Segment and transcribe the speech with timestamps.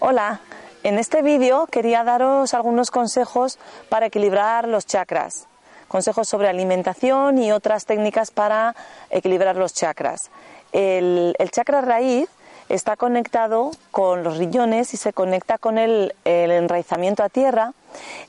[0.00, 0.40] Hola,
[0.84, 5.48] en este vídeo quería daros algunos consejos para equilibrar los chakras,
[5.88, 8.76] consejos sobre alimentación y otras técnicas para
[9.10, 10.30] equilibrar los chakras.
[10.70, 12.28] El, chakra raíz
[12.68, 17.72] está conectado con los riñones y se conecta con el enraizamiento a tierra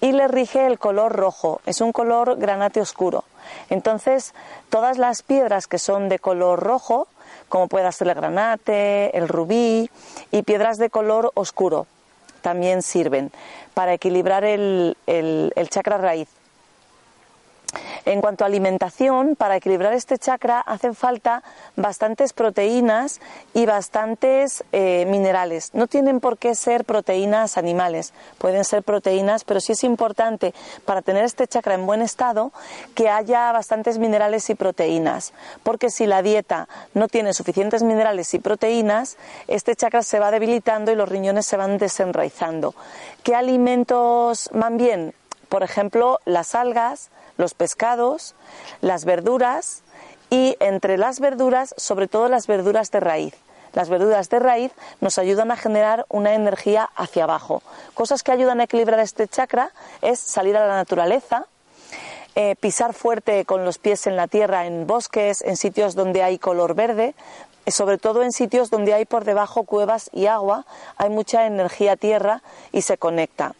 [0.00, 3.24] y le rige el color rojo, es un color granate oscuro.
[3.70, 4.34] Entonces,
[4.70, 7.08] todas las piedras que son de color rojo
[7.48, 9.90] como pueda ser el granate, el rubí
[10.30, 11.86] y piedras de color oscuro.
[12.42, 13.32] También sirven
[13.74, 16.28] para equilibrar el, el, el chakra raíz.
[18.06, 21.42] En cuanto a alimentación, para equilibrar este chakra hacen falta
[21.74, 23.20] bastantes proteínas
[23.52, 25.74] y bastantes eh, minerales.
[25.74, 31.02] No tienen por qué ser proteínas animales, pueden ser proteínas, pero sí es importante para
[31.02, 32.52] tener este chakra en buen estado
[32.94, 35.32] que haya bastantes minerales y proteínas,
[35.64, 39.16] porque si la dieta no tiene suficientes minerales y proteínas,
[39.48, 42.72] este chakra se va debilitando y los riñones se van desenraizando.
[43.24, 45.12] ¿Qué alimentos van bien?
[45.48, 48.34] Por ejemplo, las algas, los pescados,
[48.80, 49.82] las verduras
[50.30, 53.34] y entre las verduras, sobre todo las verduras de raíz.
[53.72, 57.62] Las verduras de raíz nos ayudan a generar una energía hacia abajo.
[57.94, 59.70] Cosas que ayudan a equilibrar este chakra
[60.00, 61.46] es salir a la naturaleza,
[62.34, 66.38] eh, pisar fuerte con los pies en la tierra, en bosques, en sitios donde hay
[66.38, 67.14] color verde,
[67.66, 70.64] eh, sobre todo en sitios donde hay por debajo cuevas y agua,
[70.96, 72.42] hay mucha energía tierra
[72.72, 73.54] y se conecta.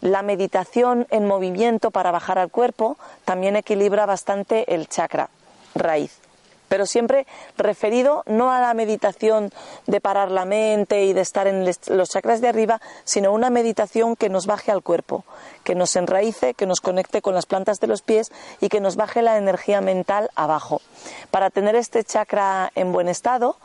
[0.00, 5.30] La meditación en movimiento para bajar al cuerpo también equilibra bastante el chakra
[5.74, 6.20] raíz.
[6.68, 7.26] Pero siempre
[7.56, 9.50] referido no a la meditación
[9.86, 14.16] de parar la mente y de estar en los chakras de arriba, sino una meditación
[14.16, 15.24] que nos baje al cuerpo,
[15.64, 18.96] que nos enraíce, que nos conecte con las plantas de los pies y que nos
[18.96, 20.82] baje la energía mental abajo.
[21.30, 23.56] Para tener este chakra en buen estado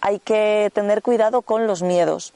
[0.00, 2.34] hay que tener cuidado con los miedos.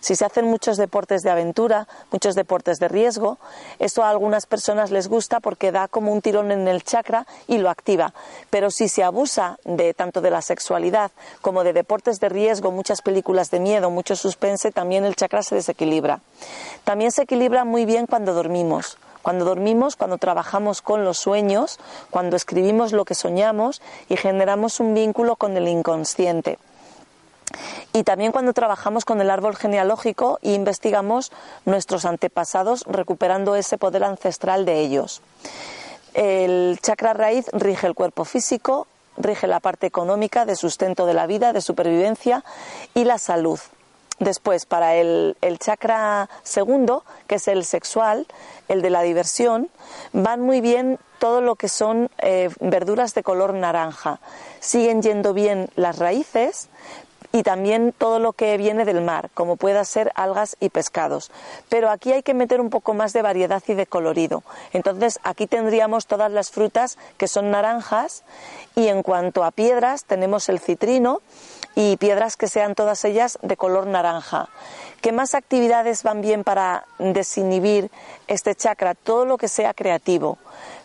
[0.00, 3.38] Si se hacen muchos deportes de aventura, muchos deportes de riesgo,
[3.78, 7.58] esto a algunas personas les gusta porque da como un tirón en el chakra y
[7.58, 8.12] lo activa.
[8.50, 11.10] Pero si se abusa de tanto de la sexualidad
[11.40, 15.54] como de deportes de riesgo, muchas películas de miedo, mucho suspense, también el chakra se
[15.54, 16.20] desequilibra.
[16.84, 18.98] También se equilibra muy bien cuando dormimos.
[19.22, 21.78] Cuando dormimos, cuando trabajamos con los sueños,
[22.10, 23.80] cuando escribimos lo que soñamos
[24.10, 26.58] y generamos un vínculo con el inconsciente
[27.92, 31.32] y también cuando trabajamos con el árbol genealógico e investigamos
[31.64, 35.22] nuestros antepasados recuperando ese poder ancestral de ellos.
[36.14, 41.26] El chakra raíz rige el cuerpo físico, rige la parte económica de sustento de la
[41.26, 42.44] vida, de supervivencia
[42.94, 43.58] y la salud.
[44.20, 48.26] Después, para el, chakra segundo, que es el sexual,
[48.68, 49.68] el de la diversión,
[50.12, 54.20] van muy bien todo lo que son eh, verduras de color naranja.
[54.60, 56.68] Siguen yendo bien las raíces,
[57.34, 61.32] y también todo lo que viene del mar, como pueda ser algas y pescados.
[61.68, 64.44] Pero aquí hay que meter un poco más de variedad y de colorido.
[64.72, 68.22] Entonces aquí tendríamos todas las frutas que son naranjas
[68.76, 71.22] y en cuanto a piedras tenemos el citrino
[71.74, 74.48] y piedras que sean todas ellas de color naranja.
[75.00, 77.90] ¿Qué más actividades van bien para desinhibir
[78.28, 78.94] este chakra?
[78.94, 80.38] Todo lo que sea creativo.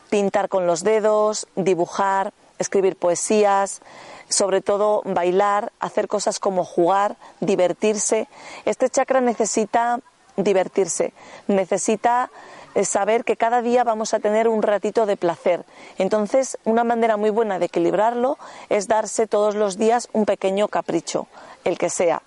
[0.09, 3.83] Pintar con los dedos, dibujar, escribir poesías,
[4.29, 8.27] sobre todo bailar, hacer cosas como jugar, divertirse.
[8.65, 9.99] Este chakra necesita
[10.37, 11.13] divertirse,
[11.47, 12.31] necesita
[12.75, 15.65] eh, saber que cada día vamos a tener un ratito de placer.
[15.97, 18.37] Entonces, una manera muy buena de equilibrarlo
[18.69, 21.27] es darse todos los días un pequeño capricho,
[21.63, 22.21] el que sea.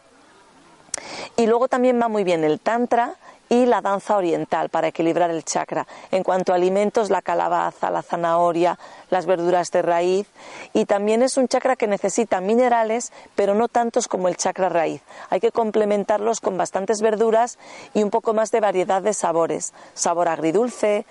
[1.37, 3.15] Y luego también va muy bien el tantra
[3.49, 5.87] y la danza oriental para equilibrar el chakra.
[6.11, 8.79] En cuanto a alimentos, la calabaza, la zanahoria,
[9.11, 10.27] las verduras de raíz
[10.73, 15.03] y también es un chakra que necesita minerales, pero no tantos como el chakra raíz.
[15.31, 17.59] Hay que complementarlos con bastantes verduras
[17.95, 19.75] y un poco más de variedad de sabores.
[19.95, 21.05] Sabor agridulce,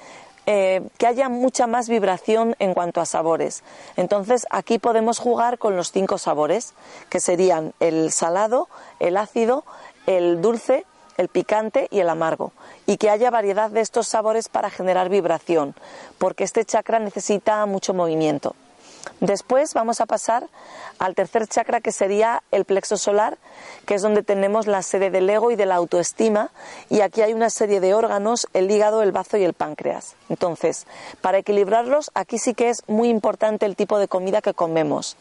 [0.47, 3.63] eh, que haya mucha más vibración en cuanto a sabores.
[3.95, 6.73] Entonces aquí podemos jugar con los cinco sabores,
[7.09, 8.67] que serían el salado,
[8.99, 9.63] el ácido,
[10.07, 10.85] el dulce,
[11.17, 12.51] el picante y el amargo,
[12.85, 15.75] y que haya variedad de estos sabores para generar vibración,
[16.17, 18.55] porque este chakra necesita mucho movimiento.
[19.19, 20.47] Después vamos a pasar
[20.99, 23.37] al tercer chakra que sería el plexo solar,
[23.85, 26.51] que es donde tenemos la sede del ego y de la autoestima,
[26.89, 30.15] y aquí hay una serie de órganos, el hígado, el bazo y el páncreas.
[30.29, 30.85] Entonces,
[31.21, 35.17] para equilibrarlos, aquí sí que es muy importante el tipo de comida que comemos.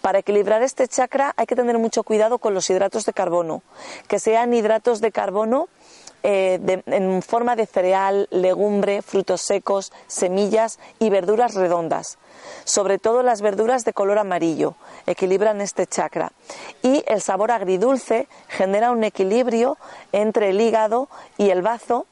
[0.00, 3.62] Para equilibrar este chakra hay que tener mucho cuidado con los hidratos de carbono,
[4.08, 5.68] que sean hidratos de carbono
[6.28, 12.18] eh, en forma de cereal, legumbre, frutos secos, semillas y verduras redondas
[12.64, 14.74] sobre todo las verduras de color amarillo,
[15.06, 16.32] equilibran este chakra.
[16.82, 19.78] Y el sabor agridulce genera un equilibrio
[20.12, 21.08] entre el hígado
[21.38, 22.06] y el bazo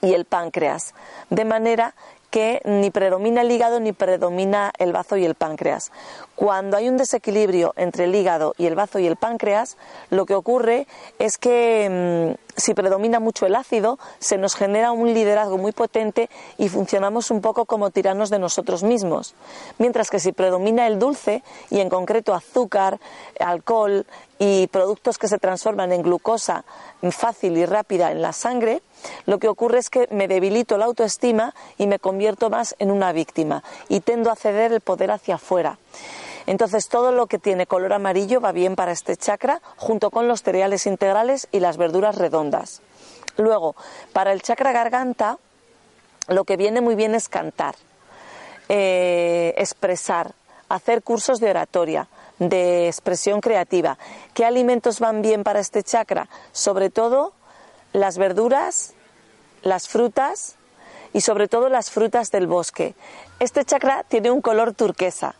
[0.00, 0.94] y el páncreas,
[1.30, 1.94] de manera
[2.34, 5.92] que ni predomina el hígado ni predomina el bazo y el páncreas.
[6.34, 9.76] Cuando hay un desequilibrio entre el hígado y el bazo y el páncreas,
[10.10, 10.88] lo que ocurre
[11.20, 16.28] es que mm, si predomina mucho el ácido, se nos genera un liderazgo muy potente
[16.58, 19.36] y funcionamos un poco como tiranos de nosotros mismos.
[19.78, 22.98] Mientras que si predomina el dulce, y en concreto azúcar,
[23.38, 24.06] alcohol
[24.40, 26.64] y productos que se transforman en glucosa
[27.12, 28.82] fácil y rápida en la sangre,
[29.26, 33.12] lo que ocurre es que me debilito la autoestima y me convierto más en una
[33.12, 35.78] víctima y tendo a ceder el poder hacia afuera.
[36.46, 40.42] Entonces todo lo que tiene color amarillo va bien para este chakra junto con los
[40.42, 42.82] cereales integrales y las verduras redondas.
[43.36, 43.74] Luego,
[44.12, 45.38] para el chakra garganta,
[46.28, 47.74] lo que viene muy bien es cantar,
[48.68, 50.32] eh, expresar,
[50.68, 52.08] hacer cursos de oratoria,
[52.38, 53.98] de expresión creativa.
[54.34, 56.28] ¿Qué alimentos van bien para este chakra?
[56.52, 57.32] Sobre todo
[57.94, 58.92] las verduras,
[59.62, 60.56] las frutas
[61.14, 62.94] y sobre todo las frutas del bosque.
[63.38, 65.36] Este chakra tiene un color turquesa.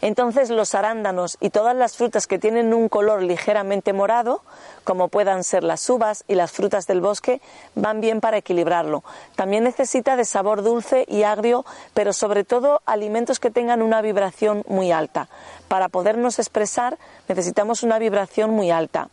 [0.00, 4.42] Entonces los arándanos y todas las frutas que tienen un color ligeramente morado,
[4.84, 7.42] como puedan ser las uvas y las frutas del bosque,
[7.74, 9.04] van bien para equilibrarlo.
[9.36, 14.64] También necesita de sabor dulce y agrio, pero sobre todo alimentos que tengan una vibración
[14.66, 15.28] muy alta.
[15.68, 16.98] Para podernos expresar
[17.28, 19.10] necesitamos una vibración muy alta.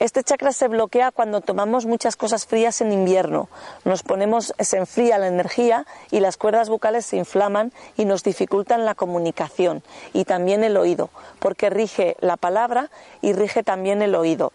[0.00, 3.48] Este chakra se bloquea cuando tomamos muchas cosas frías en invierno.
[3.84, 8.84] Nos ponemos, se enfría la energía y las cuerdas vocales se inflaman y nos dificultan
[8.84, 9.82] la comunicación
[10.12, 12.90] y también el oído, porque rige la palabra
[13.20, 14.52] y rige también el oído.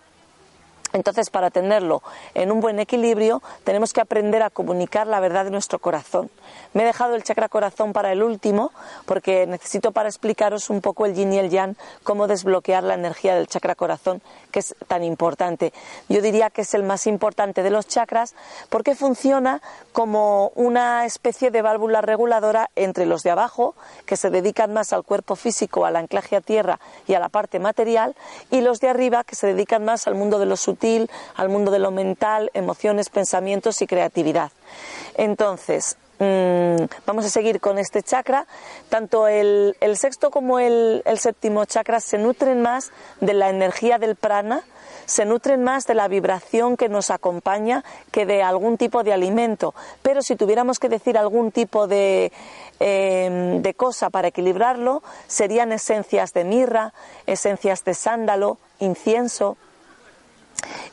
[0.93, 2.01] Entonces, para tenerlo
[2.33, 6.29] en un buen equilibrio, tenemos que aprender a comunicar la verdad de nuestro corazón.
[6.73, 8.71] Me he dejado el chakra corazón para el último,
[9.05, 13.35] porque necesito para explicaros un poco el yin y el yang, cómo desbloquear la energía
[13.35, 15.73] del chakra corazón, que es tan importante.
[16.07, 18.33] Yo diría que es el más importante de los chakras,
[18.69, 19.61] porque funciona
[19.91, 23.75] como una especie de válvula reguladora entre los de abajo,
[24.05, 27.59] que se dedican más al cuerpo físico, al anclaje a tierra y a la parte
[27.59, 28.15] material,
[28.51, 30.55] y los de arriba, que se dedican más al mundo de lo
[31.35, 34.51] al mundo de lo mental, emociones, pensamientos y creatividad.
[35.15, 38.45] Entonces, mm, vamos a seguir con este chakra.
[38.89, 44.15] Tanto el, sexto como el, el, séptimo chakra se nutren más de la energía del
[44.15, 44.63] prana,
[45.05, 49.73] se nutren más de la vibración que nos acompaña que de algún tipo de alimento.
[50.01, 52.31] Pero si tuviéramos que decir algún tipo de,
[52.79, 56.93] em, de cosa para equilibrarlo, serían esencias de mirra,
[57.25, 59.57] esencias de sándalo, incienso,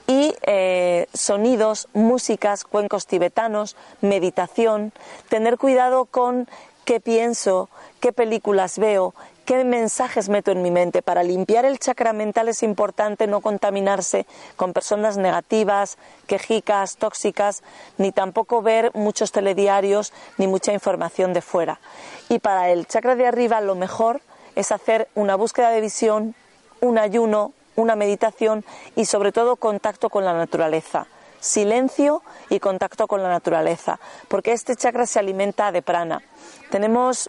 [0.07, 4.93] y eh, sonidos, músicas, cuencos tibetanos, meditación,
[5.29, 6.49] tener cuidado con
[6.85, 7.69] qué pienso,
[8.01, 11.03] qué películas veo, qué mensajes meto en mi mente.
[11.03, 17.63] Para limpiar el chakra mental es importante no contaminarse con personas negativas, quejicas, tóxicas,
[17.99, 21.81] ni tampoco ver muchos telediarios ni mucha información de fuera.
[22.29, 24.21] Y para el chakra de arriba lo mejor
[24.55, 26.35] es hacer una búsqueda de visión,
[26.81, 28.65] un ayuno, una meditación
[28.97, 31.07] y sobre todo contacto con la naturaleza.
[31.41, 36.23] Silencio y contacto con la naturaleza, porque este chakra se alimenta de prana.
[36.71, 37.29] Tenemos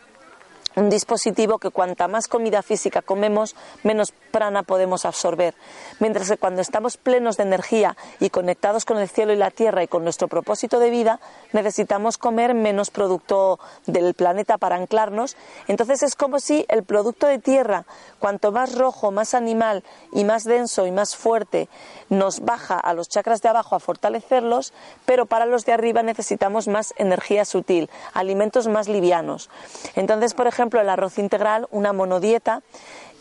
[0.75, 5.55] un dispositivo que cuanta más comida física comemos, menos prana podemos absorber.
[5.99, 9.83] Mientras que cuando estamos plenos de energía y conectados con el cielo y la tierra
[9.83, 11.19] y con nuestro propósito de vida,
[11.53, 15.37] necesitamos comer menos producto del planeta para anclarnos.
[15.67, 17.85] Entonces es como si el producto de tierra,
[18.19, 21.69] cuanto más rojo, más animal y más denso y más fuerte,
[22.09, 24.73] nos baja a los chakras de abajo a fortalecerlos,
[25.05, 29.49] pero para los de arriba necesitamos más energía sutil, alimentos más livianos.
[29.95, 32.63] Entonces, por ejemplo, ejemplo, el arroz integral, una monodieta,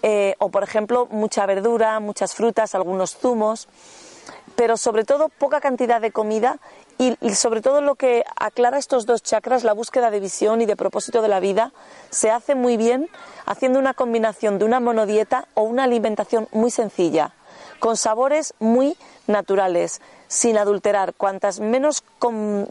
[0.03, 3.69] eh, o por ejemplo, mucha verdura, muchas frutas, algunos zumos,
[4.57, 6.59] pero sobre todo poca cantidad de comida
[6.97, 10.75] y, sobre todo lo que aclara estos dos chakras, la búsqueda de visión y de
[10.75, 11.73] propósito de la vida,
[12.09, 13.11] se hace muy bien
[13.45, 17.35] haciendo una combinación de una monodieta o una alimentación muy sencilla,
[17.79, 18.97] con sabores muy
[19.27, 21.13] naturales, sin adulterar.
[21.13, 22.03] Cuantas menos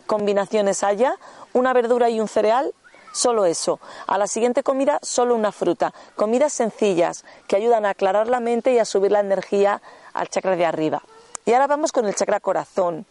[0.08, 1.16] combinaciones haya,
[1.54, 2.74] una verdura y un cereal
[3.14, 3.80] solo eso.
[4.08, 5.94] A la siguiente comida, solo una fruta.
[6.18, 9.82] Comidas sencillas que ayudan a aclarar la mente y a subir la energía
[10.14, 11.02] al chakra de arriba.
[11.46, 13.06] Y ahora vamos con el chakra corazón.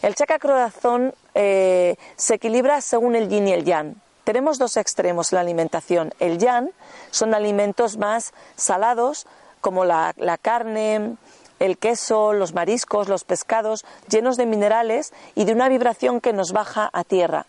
[0.00, 3.96] El chakra corazón eh, se equilibra según el yin y el yang.
[4.24, 6.14] Tenemos dos extremos en la alimentación.
[6.20, 6.70] El yang
[7.10, 9.26] son alimentos más salados,
[9.60, 11.16] como la carne,
[11.58, 16.52] el queso, los mariscos, los pescados, llenos de minerales y de una vibración que nos
[16.52, 17.46] baja a tierra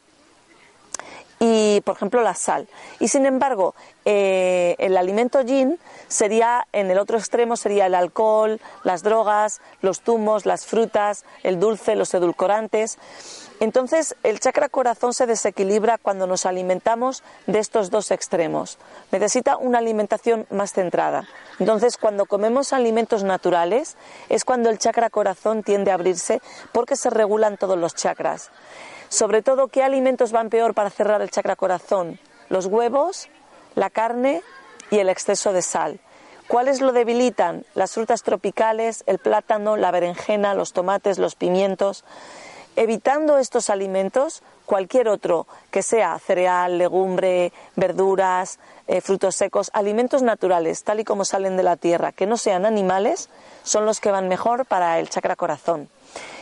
[1.44, 2.68] y, por ejemplo, la sal.
[3.00, 3.74] Y, sin embargo,
[4.06, 10.02] eh, el alimento yin sería, en el otro extremo, sería el alcohol, las drogas, los
[10.02, 13.00] zumos, las frutas, el dulce, los edulcorantes.
[13.60, 18.78] Entonces, el chakra corazón se desequilibra cuando nos alimentamos de estos dos extremos.
[19.12, 21.28] Necesita una alimentación más centrada.
[21.58, 23.98] Entonces, cuando comemos alimentos naturales,
[24.30, 26.40] es cuando el chakra corazón tiende a abrirse
[26.72, 28.52] porque se regulan todos los chakras.
[29.12, 32.18] Sobre todo, ¿qué alimentos van peor para cerrar el chakra corazón?
[32.48, 33.28] Los huevos,
[33.76, 34.42] la carne
[34.90, 36.00] y el exceso de sal.
[36.48, 37.66] ¿Cuáles lo debilitan?
[37.76, 42.06] Las frutas tropicales, el plátano, la berenjena, los tomates, los pimientos.
[42.78, 50.86] Evitando estos alimentos, cualquier otro que sea cereal, legumbre, verduras, eh, frutos secos, alimentos naturales,
[50.86, 53.28] tal y como salen de la tierra, que no sean animales,
[53.64, 55.90] son los que van mejor para el chakra corazón.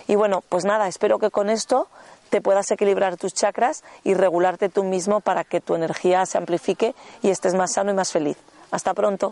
[0.07, 1.88] Y bueno, pues nada, espero que con esto
[2.29, 6.93] te puedas equilibrar tus chakras y regularte tú mismo para que tu energía se amplifique
[7.24, 8.38] y estés más sano y más feliz.
[8.69, 9.31] Hasta pronto.